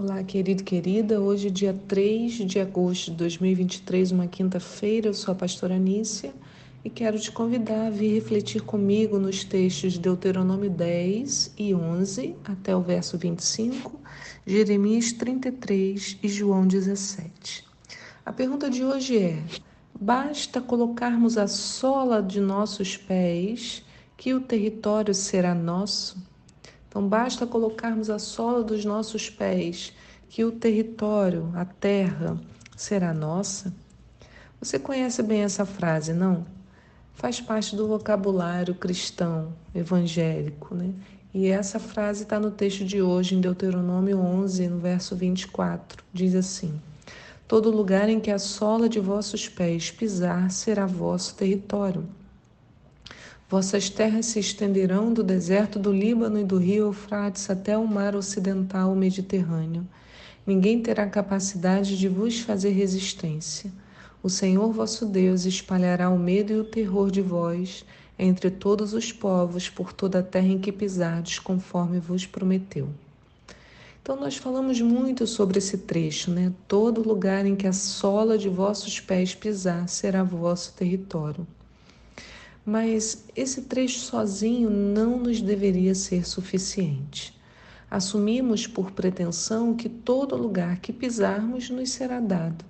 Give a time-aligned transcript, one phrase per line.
[0.00, 1.20] Olá, querido querida.
[1.20, 6.32] Hoje, dia 3 de agosto de 2023, uma quinta-feira, eu sou a pastora Anícia
[6.84, 12.36] e quero te convidar a vir refletir comigo nos textos de Deuteronômio 10 e 11
[12.44, 14.00] até o verso 25,
[14.46, 17.64] Jeremias 33 e João 17.
[18.24, 19.42] A pergunta de hoje é:
[20.00, 23.84] basta colocarmos a sola de nossos pés
[24.16, 26.27] que o território será nosso?
[26.98, 29.92] Então basta colocarmos a sola dos nossos pés
[30.28, 32.36] que o território, a terra,
[32.76, 33.72] será nossa.
[34.60, 36.44] Você conhece bem essa frase, não?
[37.14, 40.92] Faz parte do vocabulário cristão, evangélico, né?
[41.32, 46.02] E essa frase está no texto de hoje, em Deuteronômio 11, no verso 24.
[46.12, 46.80] Diz assim:
[47.46, 52.08] Todo lugar em que a sola de vossos pés pisar será vosso território.
[53.50, 58.14] Vossas terras se estenderão do deserto do Líbano e do rio Eufrates até o mar
[58.14, 59.88] ocidental Mediterrâneo.
[60.46, 63.72] Ninguém terá capacidade de vos fazer resistência.
[64.22, 67.86] O Senhor vosso Deus espalhará o medo e o terror de vós
[68.18, 72.90] entre todos os povos por toda a terra em que pisardes, conforme vos prometeu.
[74.02, 76.52] Então nós falamos muito sobre esse trecho, né?
[76.66, 81.46] Todo lugar em que a sola de vossos pés pisar será vosso território.
[82.70, 87.34] Mas esse trecho sozinho não nos deveria ser suficiente.
[87.90, 92.62] Assumimos por pretensão que todo lugar que pisarmos nos será dado.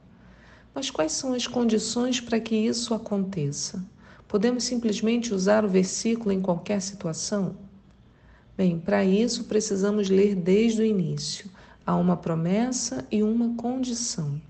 [0.73, 3.85] Mas quais são as condições para que isso aconteça?
[4.29, 7.57] Podemos simplesmente usar o versículo em qualquer situação?
[8.57, 11.51] Bem, para isso precisamos ler desde o início.
[11.85, 14.41] Há uma promessa e uma condição.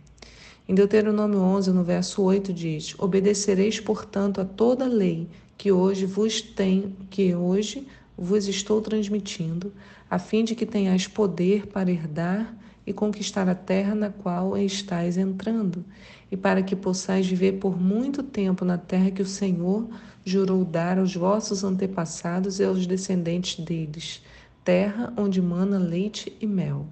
[0.68, 6.42] Em Deuteronômio 11, no verso 8 diz: Obedecereis, portanto, a toda lei que hoje vos
[6.42, 9.72] tem, que hoje vos estou transmitindo,
[10.10, 12.54] a fim de que tenhais poder para herdar
[12.86, 15.82] e conquistar a terra na qual estáis entrando,
[16.30, 19.88] e para que possais viver por muito tempo na terra que o Senhor
[20.22, 24.22] jurou dar aos vossos antepassados e aos descendentes deles,
[24.62, 26.86] terra onde mana leite e mel.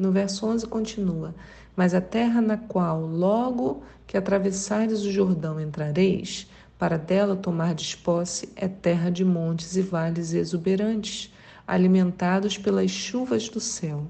[0.00, 1.34] No verso 11 continua:
[1.76, 8.48] Mas a terra na qual, logo que atravessares o Jordão, entrareis, para dela tomardes posse,
[8.56, 11.30] é terra de montes e vales exuberantes,
[11.66, 14.06] alimentados pelas chuvas do céu.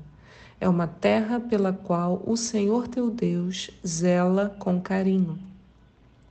[0.61, 5.41] É uma terra pela qual o Senhor teu Deus zela com carinho.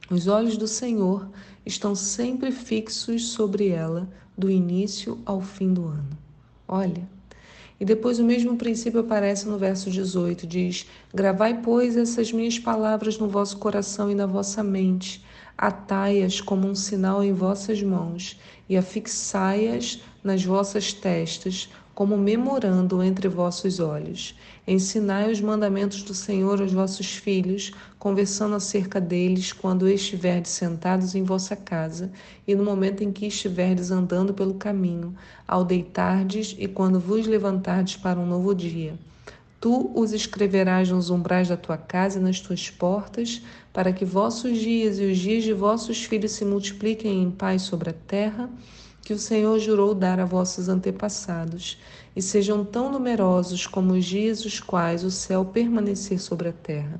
[0.09, 1.27] Os olhos do Senhor
[1.65, 6.17] estão sempre fixos sobre ela, do início ao fim do ano.
[6.65, 7.18] Olha,
[7.79, 13.17] e depois o mesmo princípio aparece no verso 18, diz: Gravai, pois, essas minhas palavras
[13.17, 15.23] no vosso coração e na vossa mente,
[15.57, 21.69] atai-as como um sinal em vossas mãos e afixai-as nas vossas testas,
[21.99, 24.33] como memorando entre vossos olhos.
[24.65, 31.23] Ensinai os mandamentos do Senhor aos vossos filhos, conversando acerca deles quando estiverdes sentados em
[31.23, 32.09] vossa casa
[32.47, 35.13] e no momento em que estiverdes andando pelo caminho,
[35.45, 38.97] ao deitardes e quando vos levantardes para um novo dia.
[39.59, 43.41] Tu os escreverás nos umbrais da tua casa e nas tuas portas,
[43.73, 47.89] para que vossos dias e os dias de vossos filhos se multipliquem em paz sobre
[47.89, 48.49] a terra
[49.01, 51.79] que o Senhor jurou dar a vossos antepassados,
[52.15, 56.99] e sejam tão numerosos como os dias os quais o céu permanecer sobre a terra.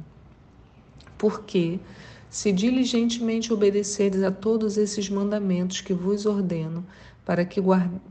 [1.18, 1.80] Porque,
[2.30, 6.86] se diligentemente obedeceres a todos esses mandamentos que vos ordeno,
[7.26, 7.62] para que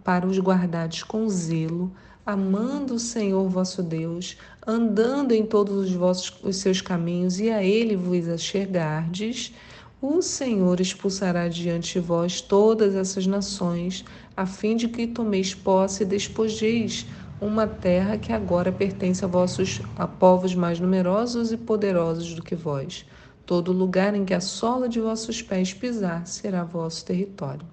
[0.04, 1.90] para os guardares com zelo,
[2.24, 7.64] amando o Senhor vosso Deus, andando em todos os vossos os seus caminhos e a
[7.64, 9.54] ele vos achegardes,
[10.00, 14.04] o Senhor expulsará diante de vós todas essas nações,
[14.36, 17.04] a fim de que tomeis posse e despojeis
[17.40, 22.54] uma terra que agora pertence a vossos a povos mais numerosos e poderosos do que
[22.54, 23.04] vós.
[23.44, 27.66] Todo lugar em que a sola de vossos pés pisar será vosso território.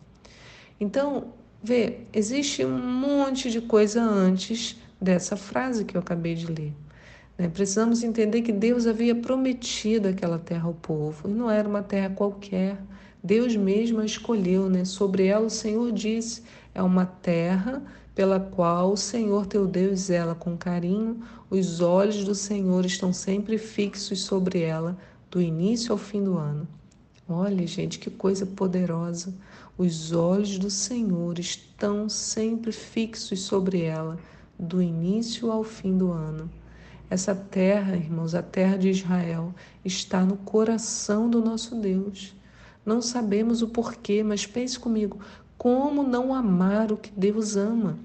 [0.80, 1.28] Então,
[1.64, 6.74] vê, existe um monte de coisa antes dessa frase que eu acabei de ler.
[7.38, 7.48] Né?
[7.48, 12.10] Precisamos entender que Deus havia prometido aquela terra ao povo, e não era uma terra
[12.10, 12.78] qualquer.
[13.24, 14.86] Deus mesmo a escolheu, né?
[14.86, 16.44] sobre ela o Senhor disse:
[16.74, 17.82] é uma terra
[18.14, 23.58] pela qual o Senhor teu Deus zela com carinho, os olhos do Senhor estão sempre
[23.58, 24.98] fixos sobre ela,
[25.30, 26.66] do início ao fim do ano.
[27.28, 29.34] Olha, gente, que coisa poderosa.
[29.78, 34.18] Os olhos do Senhor estão sempre fixos sobre ela,
[34.58, 36.50] do início ao fim do ano.
[37.10, 39.54] Essa terra, irmãos, a terra de Israel,
[39.84, 42.36] está no coração do nosso Deus.
[42.84, 45.20] Não sabemos o porquê, mas pense comigo:
[45.58, 47.98] como não amar o que Deus ama?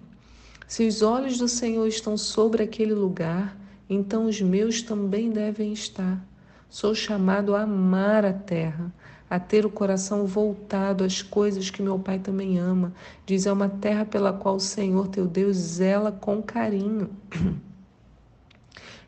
[0.69, 3.57] Se os olhos do Senhor estão sobre aquele lugar,
[3.89, 6.25] então os meus também devem estar.
[6.69, 8.93] Sou chamado a amar a terra,
[9.29, 12.93] a ter o coração voltado às coisas que meu Pai também ama.
[13.27, 17.11] Diz: é uma terra pela qual o Senhor teu Deus zela com carinho.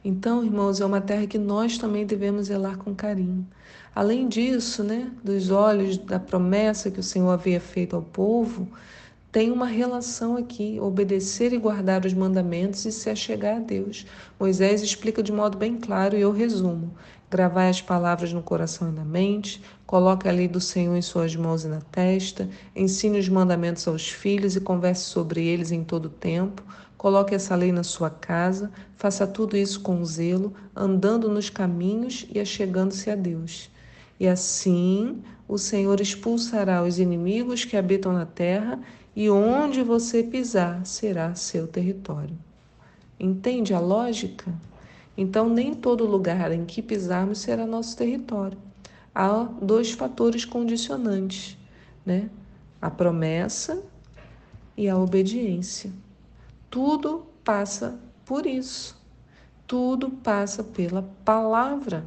[0.04, 3.46] Então, irmãos, é uma terra que nós também devemos zelar com carinho.
[3.94, 8.68] Além disso, né, dos olhos da promessa que o Senhor havia feito ao povo,
[9.32, 14.04] tem uma relação aqui, obedecer e guardar os mandamentos e se achegar a Deus.
[14.38, 16.92] Moisés explica de modo bem claro e eu resumo.
[17.30, 21.34] Gravai as palavras no coração e na mente, coloque a lei do Senhor em suas
[21.34, 22.46] mãos e na testa,
[22.76, 26.62] ensine os mandamentos aos filhos e converse sobre eles em todo o tempo.
[26.98, 32.38] Coloque essa lei na sua casa, faça tudo isso com zelo, andando nos caminhos e
[32.38, 33.70] achegando-se a Deus.
[34.20, 38.78] E assim o Senhor expulsará os inimigos que habitam na terra
[39.14, 42.36] e onde você pisar será seu território.
[43.20, 44.52] Entende a lógica?
[45.16, 48.58] Então, nem todo lugar em que pisarmos será nosso território.
[49.14, 51.56] Há dois fatores condicionantes,
[52.04, 52.30] né?
[52.80, 53.82] A promessa
[54.76, 55.92] e a obediência.
[56.70, 58.96] Tudo passa por isso.
[59.66, 62.06] Tudo passa pela palavra.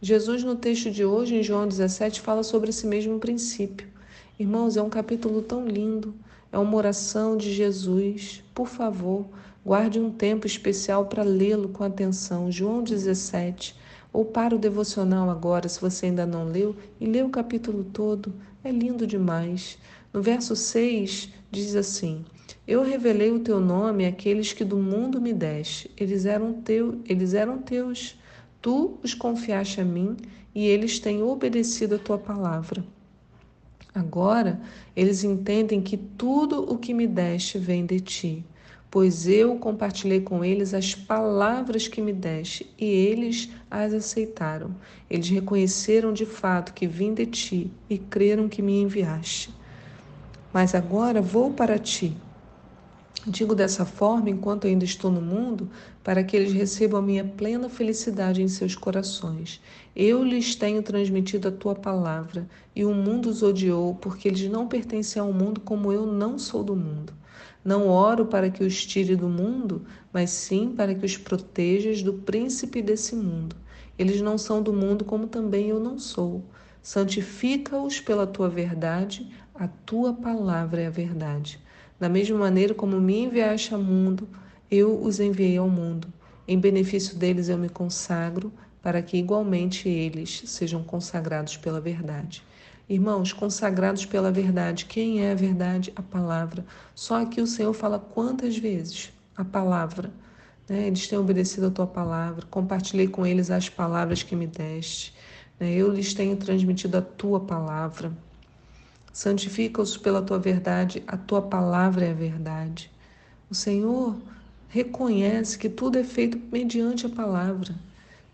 [0.00, 3.88] Jesus, no texto de hoje, em João 17, fala sobre esse mesmo princípio.
[4.38, 6.14] Irmãos, é um capítulo tão lindo,
[6.52, 8.44] é uma oração de Jesus.
[8.54, 9.26] Por favor,
[9.66, 12.48] guarde um tempo especial para lê-lo com atenção.
[12.48, 13.74] João 17.
[14.12, 18.32] Ou para o devocional agora, se você ainda não leu, e lê o capítulo todo.
[18.62, 19.76] É lindo demais.
[20.12, 22.24] No verso 6 diz assim:
[22.64, 25.90] Eu revelei o teu nome àqueles que do mundo me deste.
[25.96, 28.16] Eles eram teu, eles eram teus.
[28.62, 30.16] Tu os confiaste a mim
[30.54, 32.84] e eles têm obedecido a tua palavra.
[33.98, 34.60] Agora
[34.94, 38.44] eles entendem que tudo o que me deste vem de ti,
[38.88, 44.72] pois eu compartilhei com eles as palavras que me deste e eles as aceitaram.
[45.10, 49.52] Eles reconheceram de fato que vim de ti e creram que me enviaste.
[50.52, 52.16] Mas agora vou para ti
[53.26, 55.68] Digo dessa forma enquanto ainda estou no mundo,
[56.04, 59.60] para que eles recebam a minha plena felicidade em seus corações.
[59.94, 64.68] Eu lhes tenho transmitido a tua palavra, e o mundo os odiou, porque eles não
[64.68, 67.12] pertencem ao mundo como eu não sou do mundo.
[67.64, 72.14] Não oro para que os tire do mundo, mas sim para que os protejas do
[72.14, 73.56] príncipe desse mundo.
[73.98, 76.44] Eles não são do mundo como também eu não sou.
[76.80, 81.60] Santifica-os pela tua verdade, a tua palavra é a verdade.
[81.98, 84.28] Da mesma maneira como me enviaste ao mundo,
[84.70, 86.12] eu os enviei ao mundo.
[86.46, 92.42] Em benefício deles eu me consagro, para que igualmente eles sejam consagrados pela verdade.
[92.88, 94.86] Irmãos, consagrados pela verdade.
[94.86, 95.92] Quem é a verdade?
[95.94, 96.64] A palavra.
[96.94, 99.12] Só que o Senhor fala quantas vezes?
[99.36, 100.10] A palavra.
[100.68, 100.86] Né?
[100.86, 102.46] Eles têm obedecido a tua palavra.
[102.50, 105.12] Compartilhei com eles as palavras que me deste.
[105.60, 105.74] Né?
[105.74, 108.10] Eu lhes tenho transmitido a tua palavra.
[109.12, 112.90] Santifica-os pela tua verdade, a tua palavra é a verdade.
[113.50, 114.16] O Senhor
[114.68, 117.74] reconhece que tudo é feito mediante a palavra.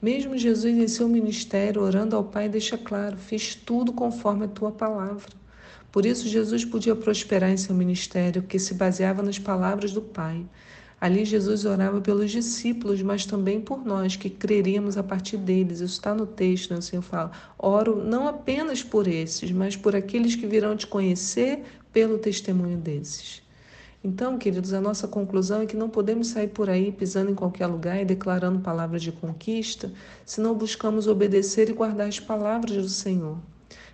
[0.03, 4.71] Mesmo Jesus em seu ministério, orando ao Pai, deixa claro: fiz tudo conforme a tua
[4.71, 5.31] palavra.
[5.91, 10.45] Por isso, Jesus podia prosperar em seu ministério, que se baseava nas palavras do Pai.
[11.05, 15.81] Ali Jesus orava pelos discípulos, mas também por nós que creríamos a partir deles.
[15.81, 16.79] Isso está no texto, né?
[16.79, 21.63] o Senhor fala: oro não apenas por esses, mas por aqueles que virão te conhecer
[21.93, 23.43] pelo testemunho desses.
[24.03, 27.67] Então, queridos, a nossa conclusão é que não podemos sair por aí pisando em qualquer
[27.67, 29.93] lugar e declarando palavras de conquista
[30.25, 33.37] se não buscamos obedecer e guardar as palavras do Senhor.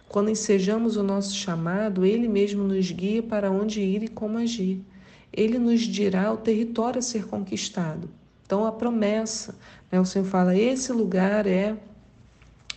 [0.09, 4.81] Quando ensejamos o nosso chamado, Ele mesmo nos guia para onde ir e como agir
[5.33, 8.11] ele nos dirá o território a ser conquistado.
[8.45, 9.55] Então, a promessa,
[9.91, 10.01] né?
[10.01, 11.77] o Senhor fala: esse lugar é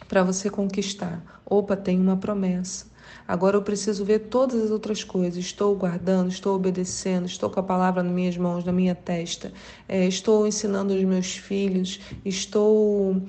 [0.08, 1.42] para você conquistar.
[1.46, 2.86] Opa, tem uma promessa.
[3.28, 5.38] Agora eu preciso ver todas as outras coisas.
[5.38, 9.52] Estou guardando, estou obedecendo, estou com a palavra nas minhas mãos, na minha testa.
[9.88, 13.22] É, estou ensinando os meus filhos, estou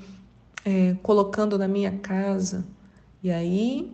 [0.65, 2.65] é, colocando na minha casa.
[3.23, 3.93] E aí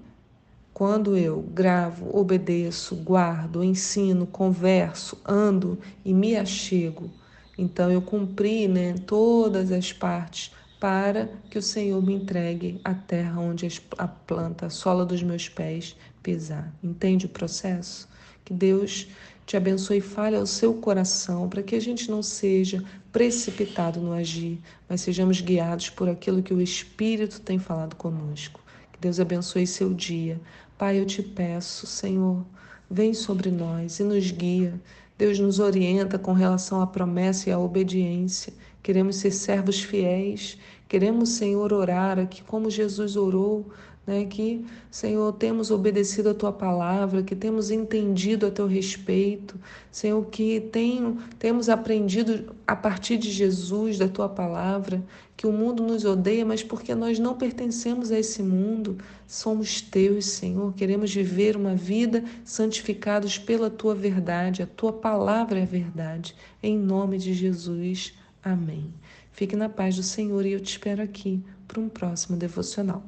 [0.73, 7.11] quando eu gravo, obedeço, guardo, ensino, converso, ando e me achego,
[7.59, 10.50] então eu cumpri né, todas as partes
[10.81, 15.47] para que o Senhor me entregue a terra onde a planta, a sola dos meus
[15.47, 16.73] pés pisar.
[16.83, 18.09] Entende o processo?
[18.43, 19.09] Que Deus
[19.45, 24.12] te abençoe e fale ao seu coração para que a gente não seja precipitado no
[24.12, 24.59] agir,
[24.89, 28.61] mas sejamos guiados por aquilo que o Espírito tem falado conosco.
[29.00, 30.38] Deus abençoe seu dia.
[30.76, 32.45] Pai, eu te peço, Senhor,
[32.90, 34.78] vem sobre nós e nos guia.
[35.16, 38.52] Deus nos orienta com relação à promessa e à obediência.
[38.83, 43.71] queremos ser servos fiéis, queremos, Senhor, orar aqui como Jesus orou,
[44.11, 44.25] né?
[44.25, 49.55] Que, Senhor, temos obedecido a tua palavra, que temos entendido a teu respeito,
[49.88, 55.00] Senhor, que tenho, temos aprendido a partir de Jesus, da tua palavra,
[55.37, 58.99] que o mundo nos odeia, mas porque nós não pertencemos a esse mundo,
[59.29, 60.75] somos teus, Senhor.
[60.75, 66.35] Queremos viver uma vida santificados pela tua verdade, a tua palavra é a verdade.
[66.61, 68.12] Em nome de Jesus.
[68.43, 68.93] Amém.
[69.31, 73.02] Fique na paz do Senhor e eu te espero aqui para um próximo devocional.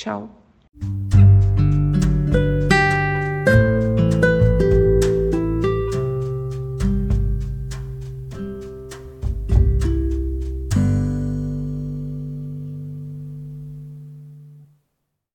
[0.00, 0.30] Tchau.